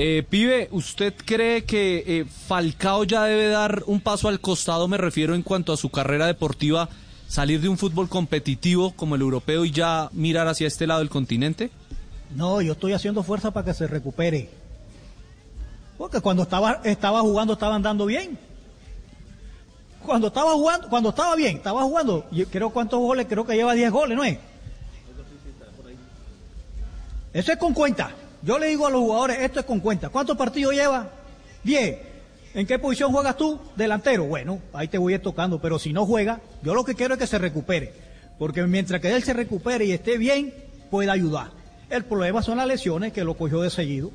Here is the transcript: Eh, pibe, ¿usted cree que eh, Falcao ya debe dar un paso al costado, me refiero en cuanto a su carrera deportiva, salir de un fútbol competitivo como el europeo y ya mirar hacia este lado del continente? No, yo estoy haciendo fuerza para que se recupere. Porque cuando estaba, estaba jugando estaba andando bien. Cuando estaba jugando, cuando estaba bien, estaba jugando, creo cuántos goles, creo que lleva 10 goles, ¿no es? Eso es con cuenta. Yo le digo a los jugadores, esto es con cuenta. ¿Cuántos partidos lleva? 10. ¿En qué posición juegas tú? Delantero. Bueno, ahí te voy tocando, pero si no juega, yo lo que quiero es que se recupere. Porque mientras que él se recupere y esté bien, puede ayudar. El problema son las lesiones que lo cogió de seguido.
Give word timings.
Eh, 0.00 0.22
pibe, 0.22 0.68
¿usted 0.70 1.12
cree 1.24 1.64
que 1.64 2.04
eh, 2.06 2.24
Falcao 2.24 3.02
ya 3.02 3.24
debe 3.24 3.48
dar 3.48 3.82
un 3.86 4.00
paso 4.00 4.28
al 4.28 4.38
costado, 4.38 4.86
me 4.86 4.96
refiero 4.96 5.34
en 5.34 5.42
cuanto 5.42 5.72
a 5.72 5.76
su 5.76 5.90
carrera 5.90 6.28
deportiva, 6.28 6.88
salir 7.26 7.60
de 7.60 7.68
un 7.68 7.76
fútbol 7.76 8.08
competitivo 8.08 8.92
como 8.92 9.16
el 9.16 9.22
europeo 9.22 9.64
y 9.64 9.72
ya 9.72 10.08
mirar 10.12 10.46
hacia 10.46 10.68
este 10.68 10.86
lado 10.86 11.00
del 11.00 11.10
continente? 11.10 11.72
No, 12.36 12.60
yo 12.60 12.74
estoy 12.74 12.92
haciendo 12.92 13.24
fuerza 13.24 13.50
para 13.50 13.64
que 13.64 13.74
se 13.74 13.88
recupere. 13.88 14.48
Porque 15.98 16.20
cuando 16.20 16.44
estaba, 16.44 16.80
estaba 16.84 17.20
jugando 17.22 17.54
estaba 17.54 17.74
andando 17.74 18.06
bien. 18.06 18.38
Cuando 20.06 20.28
estaba 20.28 20.52
jugando, 20.52 20.88
cuando 20.88 21.08
estaba 21.08 21.34
bien, 21.34 21.56
estaba 21.56 21.82
jugando, 21.82 22.24
creo 22.52 22.70
cuántos 22.70 23.00
goles, 23.00 23.26
creo 23.28 23.44
que 23.44 23.56
lleva 23.56 23.74
10 23.74 23.90
goles, 23.90 24.16
¿no 24.16 24.22
es? 24.22 24.38
Eso 27.32 27.50
es 27.50 27.58
con 27.58 27.74
cuenta. 27.74 28.14
Yo 28.42 28.58
le 28.58 28.68
digo 28.68 28.86
a 28.86 28.90
los 28.90 29.00
jugadores, 29.00 29.38
esto 29.40 29.60
es 29.60 29.66
con 29.66 29.80
cuenta. 29.80 30.08
¿Cuántos 30.08 30.36
partidos 30.36 30.74
lleva? 30.74 31.10
10. 31.64 31.98
¿En 32.54 32.66
qué 32.66 32.78
posición 32.78 33.12
juegas 33.12 33.36
tú? 33.36 33.60
Delantero. 33.76 34.24
Bueno, 34.24 34.60
ahí 34.72 34.88
te 34.88 34.98
voy 34.98 35.18
tocando, 35.18 35.60
pero 35.60 35.78
si 35.78 35.92
no 35.92 36.06
juega, 36.06 36.40
yo 36.62 36.74
lo 36.74 36.84
que 36.84 36.94
quiero 36.94 37.14
es 37.14 37.20
que 37.20 37.26
se 37.26 37.38
recupere. 37.38 37.92
Porque 38.38 38.62
mientras 38.62 39.00
que 39.00 39.14
él 39.14 39.22
se 39.22 39.32
recupere 39.32 39.84
y 39.84 39.92
esté 39.92 40.18
bien, 40.18 40.54
puede 40.90 41.10
ayudar. 41.10 41.50
El 41.90 42.04
problema 42.04 42.42
son 42.42 42.58
las 42.58 42.66
lesiones 42.66 43.12
que 43.12 43.24
lo 43.24 43.34
cogió 43.34 43.60
de 43.60 43.70
seguido. 43.70 44.10